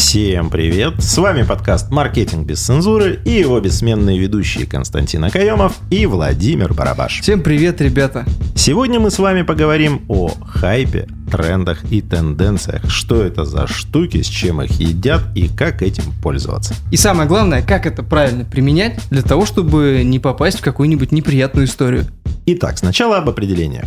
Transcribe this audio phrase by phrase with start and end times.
[0.00, 0.94] Всем привет!
[1.02, 7.20] С вами подкаст «Маркетинг без цензуры» и его бессменные ведущие Константин Акаемов и Владимир Барабаш.
[7.20, 8.24] Всем привет, ребята!
[8.56, 12.90] Сегодня мы с вами поговорим о хайпе, трендах и тенденциях.
[12.90, 16.74] Что это за штуки, с чем их едят и как этим пользоваться.
[16.90, 21.66] И самое главное, как это правильно применять для того, чтобы не попасть в какую-нибудь неприятную
[21.66, 22.06] историю.
[22.46, 23.84] Итак, сначала об определениях.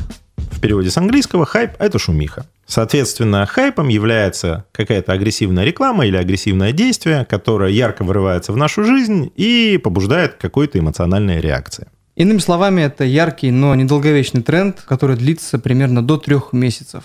[0.63, 2.45] Переводе с английского хайп– это шумиха.
[2.65, 9.29] Соответственно, хайпом является какая-то агрессивная реклама или агрессивное действие, которое ярко вырывается в нашу жизнь
[9.35, 11.87] и побуждает к какой-то эмоциональной реакции.
[12.15, 17.03] Иными словами, это яркий, но недолговечный тренд, который длится примерно до трех месяцев.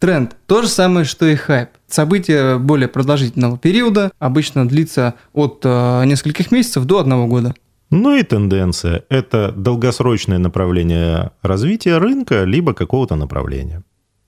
[0.00, 1.68] Тренд– то же самое, что и хайп.
[1.86, 7.54] Событие более продолжительного периода обычно длится от э, нескольких месяцев до одного года.
[7.90, 13.82] Ну и тенденция– это долгосрочное направление развития рынка либо какого-то направления.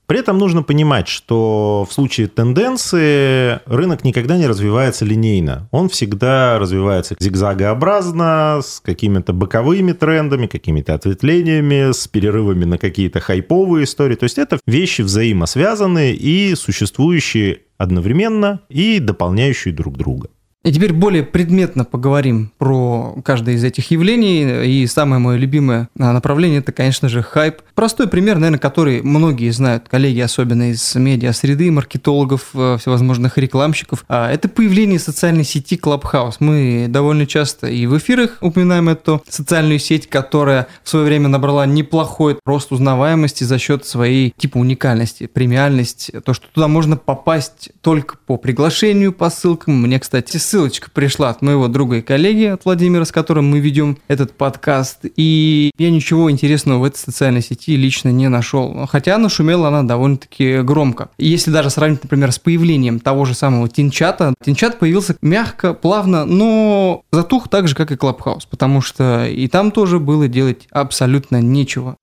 [0.07, 5.69] При этом нужно понимать, что в случае тенденции рынок никогда не развивается линейно.
[5.71, 13.85] Он всегда развивается зигзагообразно, с какими-то боковыми трендами, какими-то ответвлениями, с перерывами на какие-то хайповые
[13.85, 14.15] истории.
[14.15, 20.27] То есть это вещи взаимосвязанные и существующие одновременно и дополняющие друг друга.
[20.63, 24.81] И теперь более предметно поговорим про каждое из этих явлений.
[24.83, 27.61] И самое мое любимое направление– это, конечно же, хайп.
[27.73, 34.05] Простой пример, наверное, который многие знают, коллеги, особенно из медиа-среды, маркетологов, э, всевозможных рекламщиков.
[34.07, 36.35] А, это появление социальной сети Clubhouse.
[36.39, 41.65] Мы довольно часто и в эфирах упоминаем эту социальную сеть, которая в свое время набрала
[41.65, 46.21] неплохой рост узнаваемости за счет своей типа уникальности, премиальности.
[46.23, 49.81] То, что туда можно попасть только по приглашению, по ссылкам.
[49.81, 53.97] Мне, кстати, ссылочка пришла от моего друга и коллеги, от Владимира, с которым мы ведем
[54.09, 55.05] этот подкаст.
[55.15, 58.85] И я ничего интересного в этой социальной сети лично не нашел.
[58.87, 61.09] Хотя нашумела она довольно-таки громко.
[61.17, 67.03] Если даже сравнить, например, с появлением того же самого Тинчата, Тинчат появился мягко, плавно, но
[67.13, 71.95] затух так же, как и Клабхаус, потому что и там тоже было делать абсолютно нечего.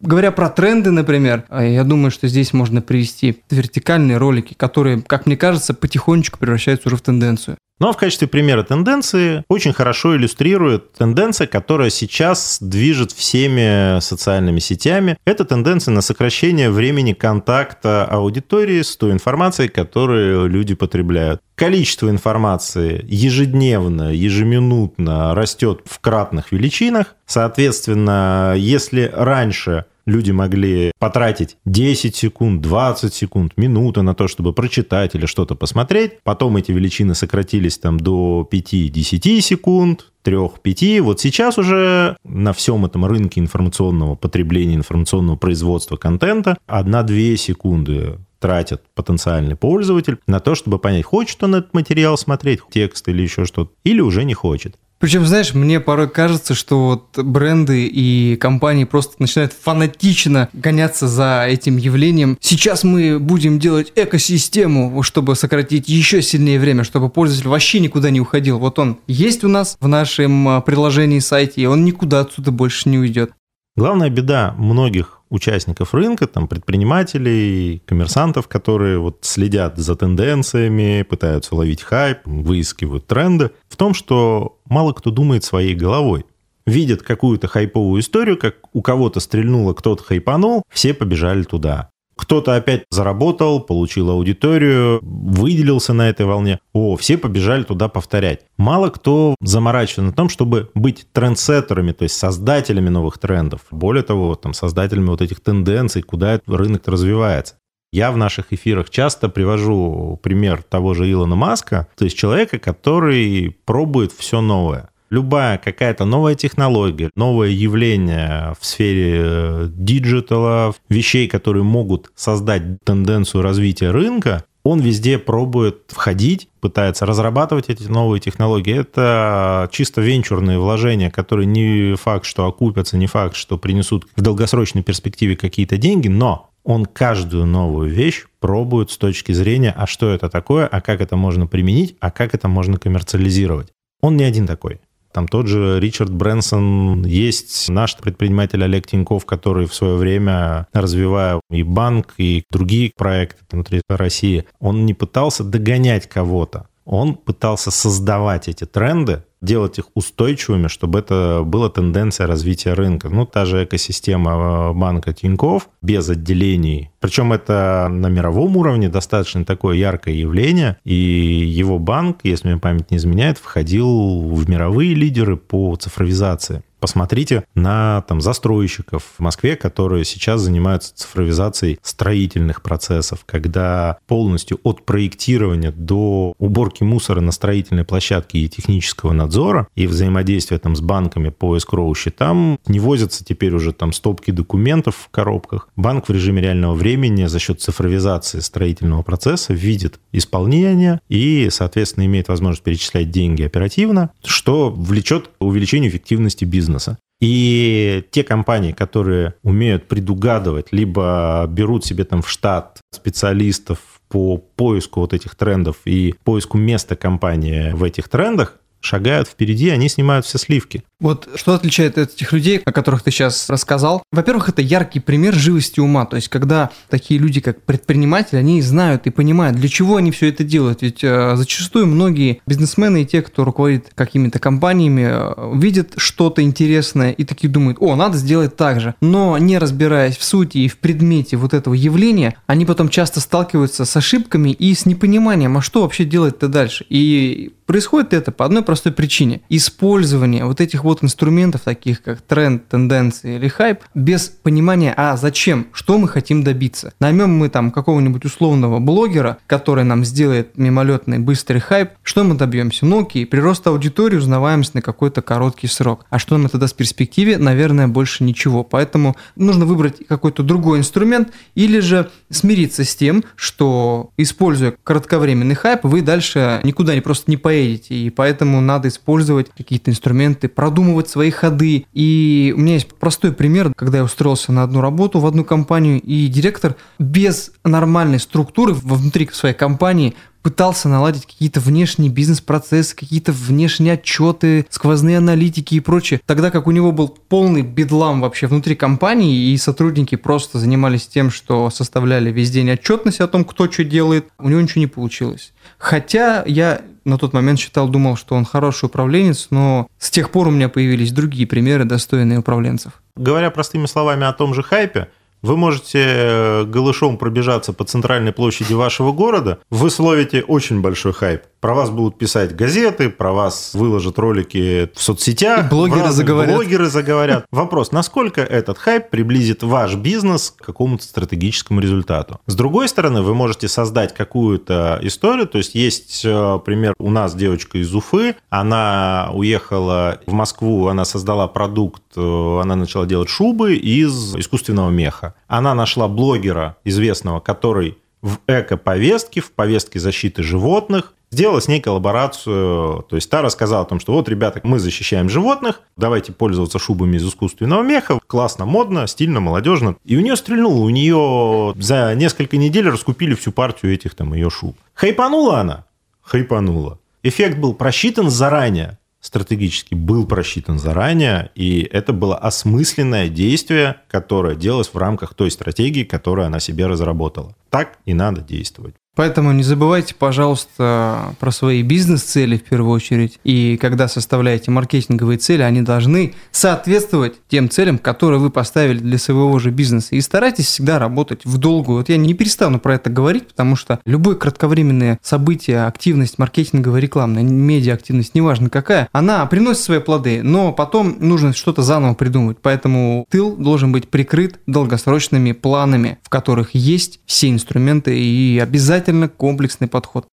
[0.00, 5.36] Говоря про тренды, например, я думаю, что здесь можно привести вертикальные ролики, которые, как мне
[5.36, 7.58] кажется, потихонечку превращаются уже в тенденцию.
[7.80, 14.58] Ну а в качестве примера тенденции очень хорошо иллюстрирует тенденция, которая сейчас движет всеми социальными
[14.58, 15.16] сетями.
[15.24, 21.40] Это тенденция на сокращение времени контакта аудитории с той информацией, которую люди потребляют.
[21.54, 27.16] Количество информации ежедневно, ежеминутно растет в кратных величинах.
[27.24, 35.14] Соответственно, если раньше люди могли потратить 10 секунд, 20 секунд, минуты на то, чтобы прочитать
[35.14, 36.20] или что-то посмотреть.
[36.22, 41.00] Потом эти величины сократились там до 5-10 секунд, 3-5.
[41.00, 48.82] Вот сейчас уже на всем этом рынке информационного потребления, информационного производства контента 1-2 секунды тратит
[48.94, 53.70] потенциальный пользователь на то, чтобы понять, хочет он этот материал смотреть, текст или еще что-то,
[53.84, 54.76] или уже не хочет.
[55.00, 61.46] Причем, знаешь, мне порой кажется, что вот бренды и компании просто начинают фанатично гоняться за
[61.48, 62.36] этим явлением.
[62.38, 68.20] Сейчас мы будем делать экосистему, чтобы сократить еще сильнее время, чтобы пользователь вообще никуда не
[68.20, 68.58] уходил.
[68.58, 72.90] Вот он есть у нас в нашем а, приложении, сайте, и он никуда отсюда больше
[72.90, 73.32] не уйдет.
[73.76, 81.82] Главная беда многих участников рынка, там, предпринимателей, коммерсантов, которые вот следят за тенденциями, пытаются ловить
[81.82, 86.26] хайп, выискивают тренды, в том, что мало кто думает своей головой.
[86.66, 91.90] Видят какую-то хайповую историю, как у кого-то стрельнуло, кто-то хайпанул, все побежали туда.
[92.20, 96.60] Кто-то опять заработал, получил аудиторию, выделился на этой волне.
[96.74, 98.40] О, все побежали туда повторять.
[98.58, 103.62] Мало кто заморачивается на том, чтобы быть трендсеттерами, то есть создателями новых трендов.
[103.70, 107.54] Более того, там, создателями вот этих тенденций, куда рынок развивается.
[107.90, 113.56] Я в наших эфирах часто привожу пример того же Илона Маска, то есть человека, который
[113.64, 121.28] пробует все новое любая какая-то новая технология, новое явление в сфере э, digital а, вещей,
[121.28, 128.78] которые могут создать тенденцию развития рынка, он везде пробует входить, пытается разрабатывать эти новые технологии.
[128.78, 134.82] Это чисто венчурные вложения, которые не факт, что окупятся, не факт, что принесут в долгосрочной
[134.82, 140.28] перспективе какие-то деньги, но он каждую новую вещь пробует с точки зрения, а что это
[140.28, 143.68] такое, а как это можно применить, а как это можно коммерциализировать.
[144.02, 144.80] Он не один такой.
[145.12, 151.40] Там тот же Ричард Брэнсон, есть наш предприниматель Олег Тиньков, который в свое время, развивая
[151.50, 158.48] и банк, и другие проекты внутри России, он не пытался догонять кого-то, он пытался создавать
[158.48, 163.08] эти тренды, делать их устойчивыми, чтобы это была тенденция развития рынка.
[163.08, 166.90] Ну, та же экосистема банка Тинькофф без отделений.
[167.00, 172.90] Причем это на мировом уровне достаточно такое яркое явление, и его банк, если мне память
[172.90, 176.62] не изменяет, входил в мировые лидеры по цифровизации.
[176.80, 184.86] Посмотрите на там, застройщиков в Москве, которые сейчас занимаются цифровизацией строительных процессов, когда полностью от
[184.86, 191.28] проектирования до уборки мусора на строительной площадке и технического надзора и взаимодействия там, с банками
[191.28, 195.68] по escrow счетам не возятся теперь уже там стопки документов в коробках.
[195.76, 202.28] Банк в режиме реального времени за счет цифровизации строительного процесса видит исполнение и, соответственно, имеет
[202.28, 206.98] возможность перечислять деньги оперативно, что влечет к увеличению эффективности бизнеса бизнеса.
[207.20, 213.78] И те компании, которые умеют предугадывать, либо берут себе там в штат специалистов
[214.08, 219.88] по поиску вот этих трендов и поиску места компании в этих трендах, шагают впереди, они
[219.88, 220.82] снимают все сливки.
[221.00, 224.02] Вот что отличает этих людей, о которых ты сейчас рассказал?
[224.12, 226.04] Во-первых, это яркий пример живости ума.
[226.04, 230.28] То есть, когда такие люди, как предприниматели, они знают и понимают, для чего они все
[230.28, 230.82] это делают.
[230.82, 237.12] Ведь э, зачастую многие бизнесмены и те, кто руководит какими-то компаниями, э, видят что-то интересное
[237.12, 238.94] и такие думают, о, надо сделать так же.
[239.00, 243.86] Но не разбираясь в сути и в предмете вот этого явления, они потом часто сталкиваются
[243.86, 246.84] с ошибками и с непониманием, а что вообще делать-то дальше.
[246.90, 249.42] И происходит это по одной простой причине.
[249.48, 255.68] Использование вот этих вот инструментов, таких как тренд, тенденции или хайп, без понимания, а зачем,
[255.72, 256.92] что мы хотим добиться.
[256.98, 262.86] Наймем мы там какого-нибудь условного блогера, который нам сделает мимолетный быстрый хайп, что мы добьемся?
[262.86, 266.06] Ну окей, прирост аудитории, узнаваемость на какой-то короткий срок.
[266.10, 267.38] А что нам это даст в перспективе?
[267.38, 268.64] Наверное, больше ничего.
[268.64, 275.84] Поэтому нужно выбрать какой-то другой инструмент или же смириться с тем, что используя кратковременный хайп,
[275.84, 277.59] вы дальше никуда не просто не поедете.
[277.60, 281.86] И поэтому надо использовать какие-то инструменты, продумывать свои ходы.
[281.92, 286.00] И у меня есть простой пример, когда я устроился на одну работу в одну компанию,
[286.00, 293.94] и директор без нормальной структуры внутри своей компании пытался наладить какие-то внешние бизнес-процессы, какие-то внешние
[293.94, 296.20] отчеты, сквозные аналитики и прочее.
[296.26, 301.30] Тогда как у него был полный бедлам вообще внутри компании, и сотрудники просто занимались тем,
[301.30, 305.52] что составляли весь день отчетность о том, кто что делает, у него ничего не получилось.
[305.78, 310.48] Хотя я на тот момент считал, думал, что он хороший управленец, но с тех пор
[310.48, 312.92] у меня появились другие примеры, достойные управленцев.
[313.16, 315.08] Говоря простыми словами о том же хайпе,
[315.42, 321.42] вы можете э, голышом пробежаться по центральной площади вашего города, вы словите очень большой хайп.
[321.60, 325.66] Про вас будут писать газеты, про вас выложат ролики в соцсетях.
[325.66, 326.54] И блогеры в заговорят.
[326.54, 327.44] Блогеры заговорят.
[327.50, 332.40] Вопрос, насколько этот хайп приблизит ваш бизнес к какому-то стратегическому результату.
[332.46, 335.46] С другой стороны, вы можете создать какую-то историю.
[335.46, 338.36] То есть есть э, пример у нас девочка из Уфы.
[338.48, 345.34] Она уехала в Москву, она создала продукт, э, она начала делать шубы из искусственного меха.
[345.46, 353.04] Она нашла блогера известного, который в эко-повестке, в повестке защиты животных, сделала с ней коллаборацию.
[353.08, 357.16] То есть та рассказала о том, что вот, ребята, мы защищаем животных, давайте пользоваться шубами
[357.16, 358.18] из искусственного меха.
[358.26, 359.96] Классно, модно, стильно, молодежно.
[360.04, 360.80] И у нее стрельнуло.
[360.80, 364.76] У нее за несколько недель раскупили всю партию этих там ее шуб.
[364.94, 365.84] Хайпанула она?
[366.22, 366.98] Хайпанула.
[367.22, 374.88] Эффект был просчитан заранее стратегически был просчитан заранее, и это было осмысленное действие, которое делалось
[374.92, 377.54] в рамках той стратегии, которую она себе разработала.
[377.68, 378.94] Так и надо действовать.
[379.20, 383.38] Поэтому не забывайте, пожалуйста, про свои бизнес-цели в первую очередь.
[383.44, 389.58] И когда составляете маркетинговые цели, они должны соответствовать тем целям, которые вы поставили для своего
[389.58, 390.14] же бизнеса.
[390.14, 391.98] И старайтесь всегда работать в долгую.
[391.98, 397.42] Вот я не перестану про это говорить, потому что любое кратковременное событие, активность маркетинговая, рекламная,
[397.42, 402.56] медиа-активность, неважно какая, она приносит свои плоды, но потом нужно что-то заново придумать.
[402.62, 409.28] Поэтому тыл должен быть прикрыт долгосрочными планами, в которых есть все инструменты и обязательно обязательно
[409.28, 410.26] комплексный подход.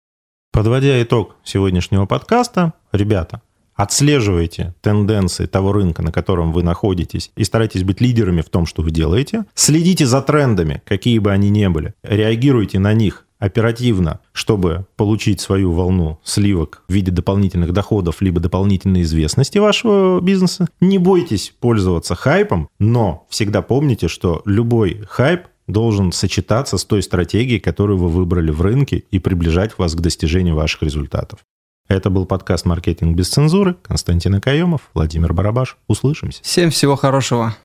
[0.52, 3.42] Подводя итог сегодняшнего подкаста, ребята,
[3.76, 8.82] отслеживайте тенденции того рынка, на котором вы находитесь, и старайтесь быть лидерами в том, что
[8.82, 9.46] вы делаете.
[9.56, 11.94] Следите за трендами, какие бы они ни были.
[12.04, 19.02] Реагируйте на них оперативно, чтобы получить свою волну сливок в виде дополнительных доходов либо дополнительной
[19.02, 20.68] известности вашего бизнеса.
[20.82, 27.60] Не бойтесь пользоваться хайпом, но всегда помните, что любой хайп должен сочетаться с той стратегией,
[27.60, 31.40] которую вы выбрали в рынке и приближать вас к достижению ваших результатов.
[31.88, 33.76] Это был подкаст «Маркетинг без цензуры».
[33.82, 35.78] Константин Акаемов, Владимир Барабаш.
[35.88, 36.44] Услышимся.
[36.44, 37.56] Всем всего хорошего.